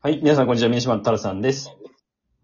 [0.00, 1.76] はい、皆さんこんにちは、宮島太郎さんです。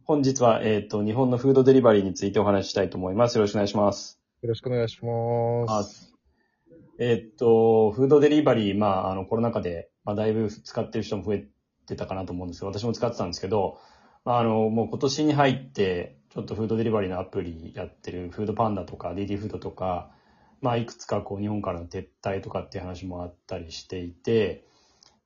[0.02, 3.36] 本日は、えっ、と、日本のフードデリバリーについてお話ししたいと思います。
[3.36, 4.18] よろしくお願いします。
[4.42, 6.12] よろしくお願いします。
[6.98, 11.46] えっ、と、フードデリバリー、まあ、あの、コロナ禍で、まあ、だいぶ使ってる人も増え
[11.86, 13.78] てたかなと思うんですけど、私も使ってたんですけど、
[14.24, 20.10] まあ、あの、もう今年に入って、ちょっとフードデリバリーのアプリやってる、フードパンダとか、DD フードとか、
[20.60, 24.66] まあ、いくつかこう、日本からの撤退とかっていう話もあったりしていて、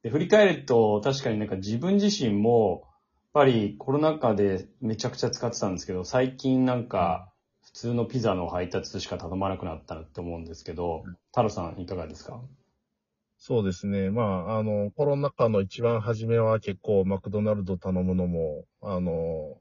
[0.03, 2.91] で、振り返ると、確かになんか自分自身も、やっ
[3.33, 7.33] ぱりコロナ禍でめちゃくちゃ使ってたんですけど、最近なんか、
[7.63, 12.41] 普通のピザの配達しか頼まなくなったなって思うんですけど、太郎さんいかがですか？
[13.37, 14.11] そうですね。
[14.11, 19.61] まあ、あの、コロナ禍の一番初めは結構マクドナルド頼むのも、あの、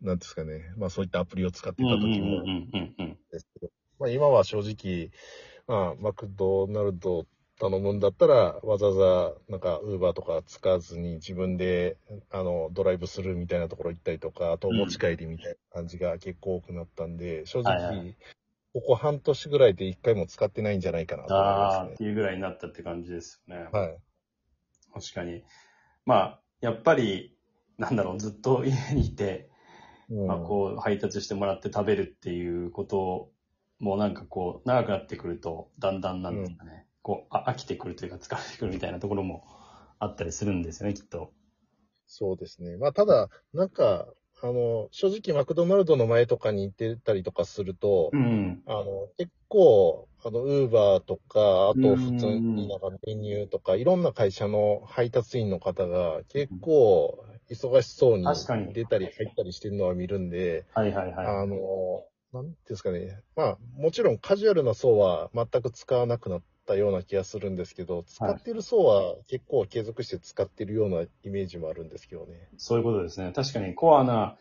[0.00, 0.72] なんですかね。
[0.76, 3.18] まあそういったアプリを使ってた時もうんうんうん。
[3.32, 5.10] ですけど、まあ今は正直、
[5.66, 7.26] まあマクドナルド
[7.58, 11.96] 頼むんだったら、わざわざなんかウーバーとか使わずに自分で
[12.30, 18.16] あのドライブするみたいなところ行ったりとか、あと持ち帰りみたいな感じが結構多くなったんで、正直、はいはい
[18.74, 23.66] ここ半年ぐらいで一回も使ってないんじゃないかなと思いますねっていうぐらいになったって感じですよね。
[23.72, 23.98] はい。
[24.92, 25.42] 確かに。
[26.04, 27.36] まあ、やっぱり、
[27.78, 29.48] なんだろう、ずっと家にいて、
[30.10, 33.30] うんまあ、こう、配達してもらって食べるっていうこと
[33.78, 39.44] もなんかこう、長くなってくると、だんだんなんですかね、こうあ、飽きてくるというか、疲れてくるみたいなところも
[39.98, 41.32] あったりするんですよね、きっと。
[42.06, 42.76] そうですね。
[42.76, 44.06] まあ、ただ、なんか、
[44.40, 48.62] あの、正直マクドナルドの前とかに行ってたりとかすると、うん。
[48.66, 58.26] あの、結構、あの、ウーバーとか、あうんと普通になんかメニューとか、いろんな会社の配達員の方が結構忙しそうに
[58.74, 61.26] 出たり入ったりしてるのは見るんで、はいはいはい。
[61.26, 61.56] あの、
[62.32, 63.22] なんですかね。
[63.36, 72.48] まあ、もちろんカジュアルな層は全く使わなくなったような気がするんですけど、使ってる層は結構継続して使ってるようなイメージもあるんですけどね。
[72.58, 73.32] そういうことですね。
[73.34, 74.36] 確かにコアな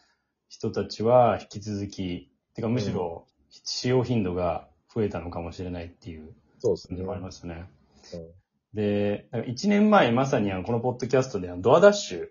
[0.49, 3.25] 人たちは引き続き、てかむしろ
[3.63, 6.97] 使用頻度が増えたのかもしれないっていうそうですね。
[6.97, 7.69] 感じもありますね。
[8.13, 8.27] うん
[8.73, 12.27] で、なんか1年前まさにこのポッドキャストでドアダッシュ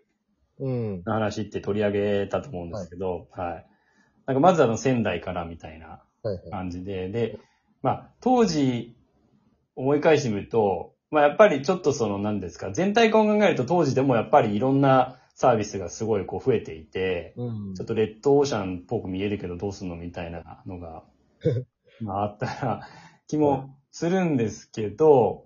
[0.61, 1.03] うん。
[1.05, 1.93] の話って取り上
[2.25, 3.67] げたと思うんですけど、はい。
[4.27, 6.51] なんかまずあの仙台からみたいなはいはい。
[6.51, 7.39] 感じで、で、
[7.83, 8.96] まあ当時
[9.77, 17.75] 思い返してみると、まあやっぱりちょっとその何ですか、全体感を考えると当時でもやっぱりいろんなサービスがすごいこう増えていて、うん。
[17.75, 21.05] ちょっとレッドオーシャンっぽく見えるけどどうすんのみたいなのが、
[22.01, 22.89] まああったら
[23.29, 25.45] 気もするんですけど、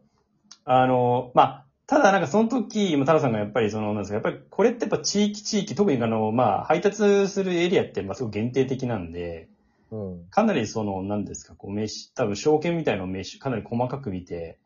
[0.64, 9.48] あの、まあ、ただなんかその時、まあ太郎さんがやっぱりその、なんですか、やっぱりこれってやっぱ地域地域、特にあの、まあ、配達するエリアって、まあ、すごい限定的なんで、
[9.90, 10.26] うん。
[10.30, 14.58] かなりその、なんですか、こう、飯、多分証券みたいなのを飯、かなり細かく見て、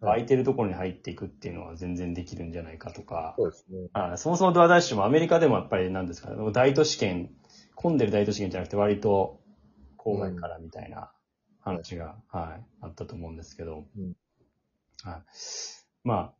[0.00, 3.88] 空いてるところに入っていくっていうのは全然できるんじゃないかとか、そうですね。
[3.92, 7.30] あそもそもドアダッシュもアメリカでもやっぱりなんですか、大都市圏、
[7.74, 9.40] 混んでる大都市圏じゃなくて割と
[9.98, 11.12] 郊外からみたいな
[11.60, 14.14] 話が、はい、あったと思うんですけど、うん
[15.02, 15.22] はい。
[16.04, 16.32] ま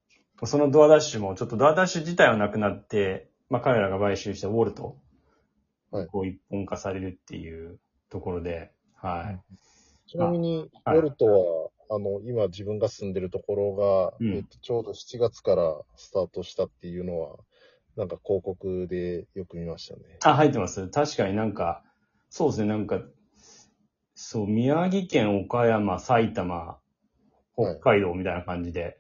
[0.43, 4.97] あ、そのドアダッシュもちょっとドアダッシュ自体はなくなって、まあ彼らが買収したウォルト、
[5.91, 7.81] はいこう一本化されるっていう
[8.11, 9.55] ところで、はい。
[10.07, 17.37] ちなみに、はいウォルトは、あの、今自分が住んでるところが、うんえっと、ちょうど7月からスタートしたっていうのは、
[17.97, 20.19] なんか広告でよく見ましたね。
[20.25, 20.89] あ、入ってます。
[20.89, 21.83] 確かになんか、
[22.29, 23.01] そうですね、なんか、
[24.15, 26.79] そう、宮城県、岡山、埼玉、
[27.55, 28.99] 北海道みたいな感じで、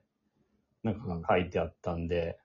[0.82, 2.38] なんか書いてあったんで、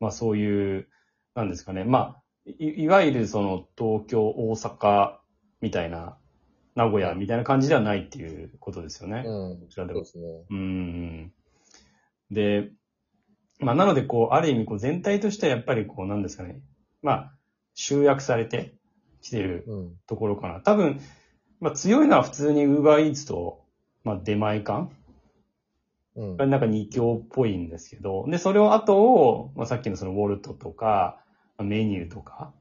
[0.00, 0.88] まあそういう、
[1.34, 5.21] なんですかね、まあ、いいわゆるその東京、大阪
[5.62, 6.18] みたいな、
[6.74, 9.22] 名古屋みたいな感じではないっていうことですよね。
[9.26, 9.60] うん。
[9.60, 10.44] こちらではそうですね。
[10.50, 11.32] うーん。
[12.30, 12.70] で、
[13.60, 16.60] まあ、なので、こう、ある意味、こう、全体としてはやっぱり、こう、なんですかね。
[17.02, 17.32] まあ、
[17.74, 18.74] 集約されて
[19.20, 19.96] きてるうん。
[20.06, 20.60] ところかな。
[20.60, 21.00] 多分、
[21.60, 23.64] まあ、強いのは普通に Uber Eats と、
[24.02, 24.90] まあ、出前館
[26.16, 26.36] うん。
[26.36, 31.22] なんか二強っぽいんですけど、で、それを後を、まあ、さっきのそのウォルトとか、
[31.56, 32.52] まあメニューとか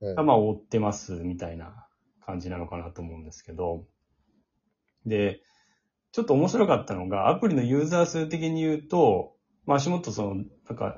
[0.00, 1.86] はいが、まあ、追ってますみたいな
[2.30, 3.84] 感じなのかなと思うんですけど、
[5.04, 5.40] で、
[6.12, 9.34] ちょっと面白かったのが、アプリのユーザー数的に言うと、
[9.66, 10.44] まあ、足元その、なん
[10.76, 10.96] か、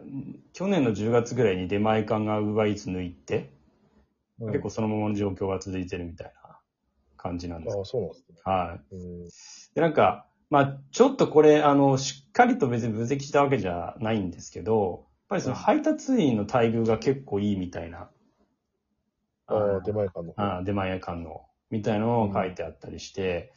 [0.53, 3.51] 去年の10月ぐらいに出前館が Uber Eats 抜いて、
[4.41, 6.59] うん結構そのままの状況が続いてるみたいな
[7.17, 7.77] 感じなんです。
[7.77, 8.37] ああ、そうなんですね。
[8.45, 8.95] はい。
[8.95, 9.25] うん。
[9.75, 18.11] で、なんか、まあ、ちょっとこれ、あの、しっかりと別に分析したわけじゃないんですけど、やっぱりその配達員の待遇が結構いいみたいな。
[19.57, 20.43] ああ、出前館の方。
[20.43, 23.53] ああ出前館の、みたいなのを書いてあったりして、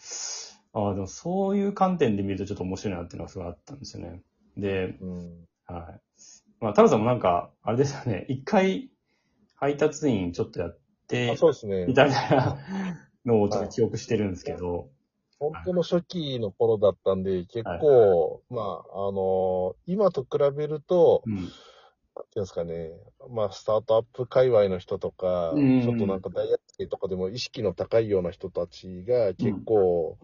[0.74, 4.22] ああ、でもそういう観点で見るとちょっと面白いなっていうのがすごいあったんですよね。
[4.58, 5.48] で、うん。
[5.66, 6.02] はい。
[6.60, 8.92] まあ、太郎さんもなんか、あれですよね、 一回
[9.56, 10.78] 配達員ちょっとやっ
[11.08, 11.94] てあ、そうですねみ。
[11.94, 12.58] たいな
[13.26, 14.90] のをちょっと記憶してるんですけど、
[15.40, 18.62] 本当の初期の頃だったんで、結構、ま
[18.94, 21.50] あ、あの今と比べると、うん。
[22.24, 22.92] ていうんですかね、
[23.30, 30.18] まあ、スタートアップ界隈の人とか、うんちょっとなんか大学生とかでも意識の高いような人たちが結構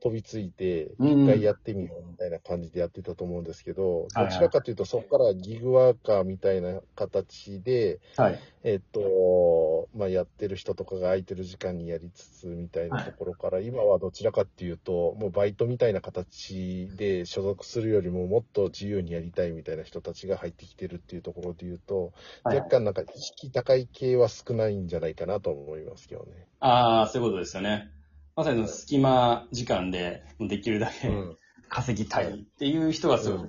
[0.00, 8.38] 飛びついて、うん一回やってみようみたいな感じでやってたと思うんですけど、どちらかというとそこからギグワーカーみたいな形で、はい。
[8.64, 26.46] えっと、まあ、やってる人とかが空いてる時間にやりつつみたいなところから、今はどちらかっていうと、もうバイトみたいな形で所属するよりももっと自由にやりたいみたいな人たちが入ってきてるっていうところで言うと、はい若干なんか意識高い系は少ないんじゃないかなと思いますけどね。
[26.60, 27.90] ああ、そういうことですよね。
[28.36, 31.36] まさにその隙間時間でできるだけうん。
[31.68, 33.48] 稼ぎたいっていう人がすごい、うん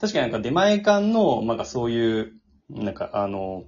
[0.00, 2.32] 確かになんか出前館の、なんかそういう、
[2.68, 3.62] なんかあの、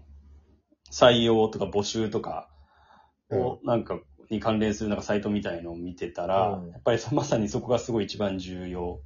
[0.90, 2.50] 採用とか募集とか
[3.30, 9.00] を、なんか、に関連するなんかサイトみたいのを見てたら、うんやっぱりそまさにそこがすごい一番重要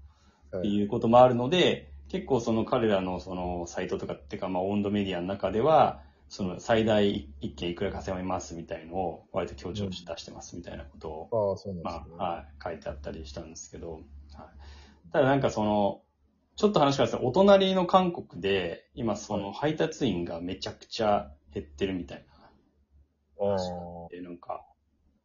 [0.47, 0.75] ってはい。
[0.75, 11.57] いうこともあるので、結構その彼らのそのサイトとかっていうか、まあ温度メディアの中では、その最大一件いくら稼げますみたいのを割と強調して出してますみたいなことを。
[11.83, 14.03] まあ、はい、書いてあったりしたんですけど、はい、
[15.13, 16.03] ただなんかその、
[16.55, 22.25] ちょっと話がしたお隣の韓国で、今その配達員がめちゃくちゃ減ってるみたい
[23.41, 23.47] な。
[23.47, 24.09] ああ。
[24.11, 24.65] で、なんか、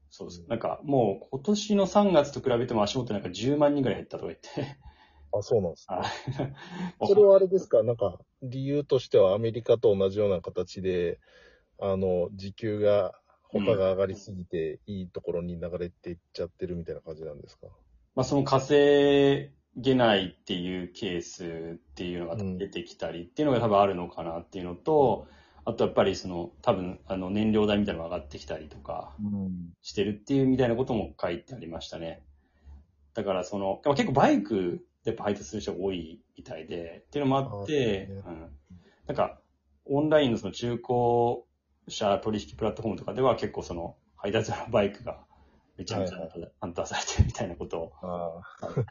[0.10, 0.46] そうです。
[0.48, 4.80] なんかもう今年の3月と比べても足元なんか10万人ぐらい減ったとか言って。
[5.38, 5.98] あ、そうなんですね。
[5.98, 7.84] はいそれはあれですか？
[7.84, 11.20] なんか、理由としてはアメリカと同じような形で、
[11.80, 13.14] あの、時給が、
[13.48, 17.68] 他が上がりすぎて、いいところに流れていっちゃってるみたいな感じなんですか？
[18.16, 25.28] まあその稼げないっていうケースっていうのが出てきたりっていうのが多分あるのかなっていうのと、
[25.66, 29.74] あとやっぱりその多分あの燃料代みたいなのが上がってきたりとかうん。
[29.82, 32.24] してるっていうみたいなことも書いてありましたね。
[33.14, 38.52] だからその、まあ結構バイクでやっぱ配達する人が多いみたいで、っていうのもあって、あうん。
[39.07, 39.40] なんか
[39.86, 41.44] オンラインのその中古
[41.88, 45.19] 車取引プラットフォームとかでは結構その配達のバイクが
[45.78, 46.30] めちゃめちゃはい
[46.60, 48.42] 安定されてるみたいなことをあ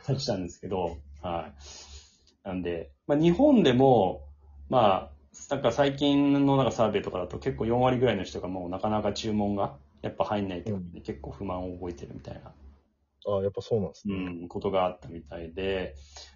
[0.05, 2.49] 感じたんですけど、はい。
[2.49, 4.23] なんで、まあ、日本でも、
[4.69, 5.11] まあ、
[5.51, 12.53] なんか最近のなんかサーベイとかだと結構4割ぐらいの人がもうなかなか注文がやっぱ入んないってことで結構不満を覚えてるみたいな、
[13.27, 14.31] あ、あやっぱそうなんですうね。
[14.45, 15.83] ん、ことがあったみたいで、や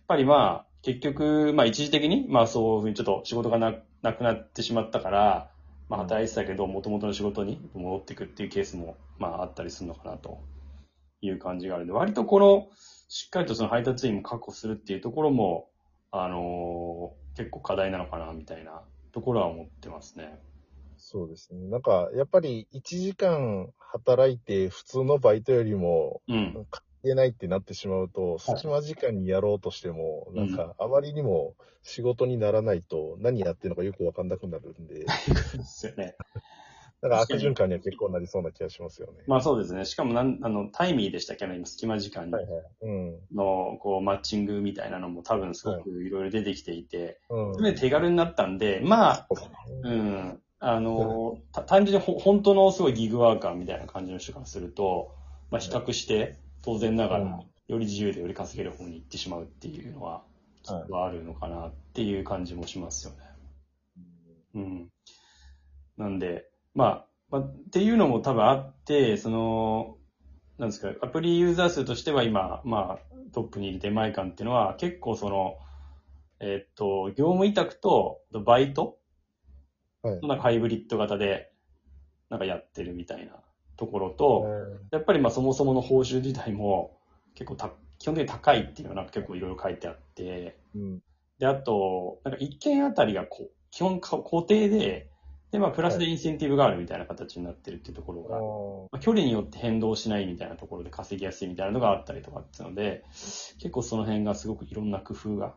[0.03, 5.51] っぱりまあ、結局、まあ一時的に、まあそういうふうにちょっと仕事がななくなってしまったから、
[5.89, 10.39] まあ働いてたけど、元々の仕事に戻っていくっていうケースも、まああったりするのかなと
[11.21, 12.69] いう感じがあるんで、割とこの、
[13.09, 15.69] しっかりとその配達員も確保するっていうところも、
[16.11, 18.83] あのー結構課題なのかな、みたいな
[19.13, 20.41] ところは思ってますね。
[20.99, 21.69] そうですね。
[21.69, 26.67] なんか、やっぱり1時間働いて普通のバイトよりも、うん。
[26.71, 35.07] 関係ないってなってしまうと、隙間時間にやろうとしても、なんか、あまりにも仕事にならないと、何やってるのかよくわかんなくなるんで、で
[35.63, 36.17] すよね。
[37.01, 39.23] なんか悪循環には結構なりそうな気がしますよね。
[39.27, 39.85] まあそうですね。
[39.85, 41.47] しかもなん、あの、タイミーでしたっけ？
[41.47, 42.65] ね、今、隙間時間はいはい。
[42.83, 43.21] うん。
[43.35, 47.55] の、こう、マッチングみたいなのも多分すごくいろいろ出てきていて、うん。
[47.55, 49.29] それで手軽になったんで、まあ、
[49.85, 50.43] うん。
[50.61, 55.15] あの、た単純にほ本当のすごいギグワーカーみたいな感じの人からすると、
[55.51, 60.23] まあ比較して、当然ながら、うんより自由でより稼げる方に行ってしまうっていうのは、
[60.63, 63.19] きっとあるのかなっていう感じもしますよね。
[64.55, 64.89] うん。
[65.99, 69.99] なんで、まあ、まあ、っていうのも多分あって、その、
[70.57, 75.59] なんですか、アプリユーザー数としては今、まあ、トップにいる出前館っていうのは、結構その、
[76.41, 78.99] えっと、業務委託とバイト
[80.03, 80.27] はい。
[80.27, 81.53] なんかハイブリッド型で、
[82.31, 83.33] なんかやってるみたいな
[83.77, 86.99] ところと、うんやっぱりまあそもそもの報酬自体も
[87.35, 91.03] 結構た基本的に高いっていうのがなんか結構いろいろ書いてあって、うん。
[91.39, 95.11] で、あと、なんか一件あたりがこう基本か固定で、
[95.51, 98.41] で、まあプラスでインセンティブがあるみたいな形になってるっていうところが、あ
[98.93, 103.05] まあ、距離によって変動しないみたいなところで稼ぎやすいみたいなのがあったりとかっていうので、
[103.59, 105.55] 結構その辺がすごくいろんな工夫が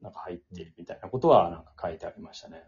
[0.00, 2.64] なんか入っているみたいなことはなんか書いてありましたね。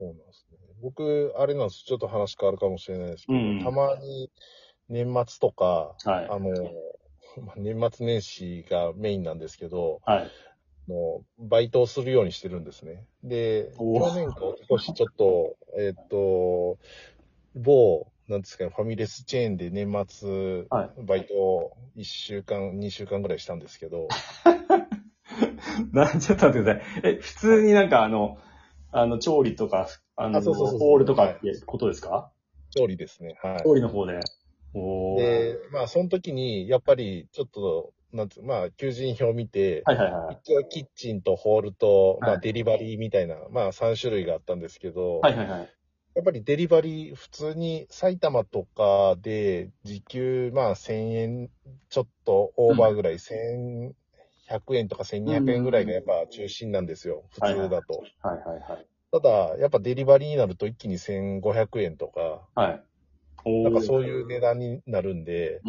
[0.00, 0.58] そうなんですね。
[0.80, 1.84] 僕、あれなんです。
[1.84, 4.30] ちょっと話変わるかもしれないですけど、うんたまに
[4.88, 6.28] 年末とか、はい。
[6.30, 6.50] あの、
[7.44, 10.30] まあ年末年始がメインなんですけど、はい。
[10.88, 13.04] のバイトをするようにしてるんですね。
[13.22, 16.78] で、去年か一昨年ちょっと、えっ、と、
[17.54, 24.08] 某、なんですかね、ファミレスチェーンで年末、はバイトを1週間、2週間ぐらいしたんですけど、
[25.92, 26.82] な、ちょっと待ってください。
[27.04, 28.38] え、普通になんかあの、
[28.92, 32.30] あの、調理とか、あの、あそうそうそうそうホールとかってことですか？
[32.70, 33.38] 調理ですね。
[33.42, 33.62] はい。
[33.62, 34.20] 調理の方で。
[34.74, 35.18] おー。
[35.18, 40.38] で、まあ、その時に、やっぱり、ちょっと、なんつう、まあ、求人票を見て、はいはいはい。
[40.44, 45.74] 一応キッチンとホールと、まあ、はいデリバリーみたいな、まあ、3種類があったんですけど、はいはいはい。
[46.14, 51.50] やっぱりデリバリー、普通に埼玉とかで、時給、まあ、1000円
[51.88, 53.18] ちょっとオーバーぐらい、
[54.50, 58.02] 1100円とか1200円ぐらいがやっぱ中心なんですよ、普通だと。
[58.22, 58.86] はいはいはい。
[59.12, 62.82] ただ、やっぱデリバリーになると一気に1500円とか、はい。
[63.64, 65.62] なんかそういう値段になるんで、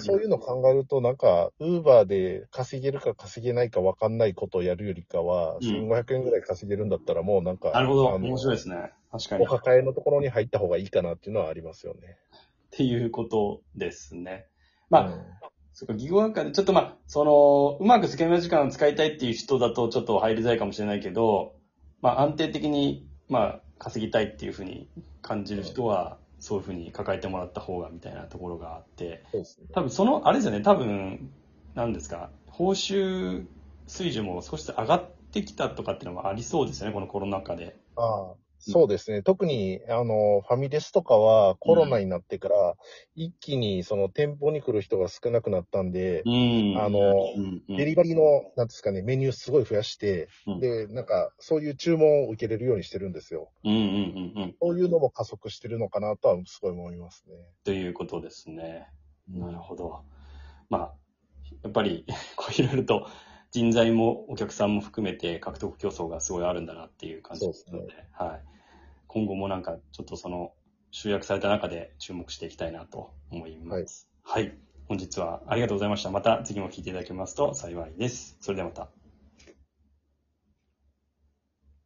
[0.00, 8.06] そういうのを考えると、なんか、ウーバーで稼げるか稼げないか分かんないことをやるよりかは、うん1500円ぐらい稼げるんだったら、もうなんか、なるほど。
[8.06, 8.92] 面白いですね。
[9.12, 9.44] 確かに。
[9.44, 12.16] お抱えのところに入った方がいいかなっていうのはありますよね。
[12.32, 12.36] っ
[12.70, 14.46] ていうことですね。
[14.88, 15.37] まあ、うん
[15.78, 21.54] そっか、ギゴワーカーで、ちょっとまあ、その、うまく隙間時間を使いたいっていう人だとちょっと入りづらいかもしれないけど、
[22.02, 24.88] まあ安定的に、まあ、稼ぎたいっていうふうに
[25.22, 29.66] 感じる人は、そういうふうに抱えてもらった方がみたいなところがあって、そうですね。
[29.72, 31.30] 多分その、あれですよね、多分、
[31.76, 33.46] なんですか、報酬
[33.86, 37.76] 水準も少しずつ上がってきたとかっていうのもありそうですよね、このコロナ禍で。
[37.94, 39.22] ああそうですね。
[39.22, 42.76] 特に、あの、ファミレスとかはコロナになってから、
[43.14, 46.98] 一気にその店舗に来る人が少なくなったんで、うんあの
[47.36, 53.50] うんうんデリバリーの、なんですかね、メニューすごい増やして、うんで、なんか、そういう注文を受けれるようにしてるんですよ。
[53.64, 54.56] うんうんうんうん。
[54.60, 57.34] そういうのも加速してるのかなとはすごい思いますね。
[57.64, 58.88] ということですね。
[59.28, 60.02] なるほど。
[60.68, 60.94] まあ、
[61.62, 62.04] やっぱり、
[62.36, 63.08] こういろいろと
[63.50, 68.44] 人材もお客さんも含めて獲得競争がすごいあるんだなっていう感じですので、ではい。
[69.06, 70.52] 今後もなんかちょっとその
[70.90, 74.08] 集約された中で注目していきたいなと思います。
[74.22, 74.56] はい。
[74.86, 76.10] 本日はありがとうございました。
[76.10, 78.36] また次も聞いていただけますと幸いです。
[78.40, 78.97] それではまた。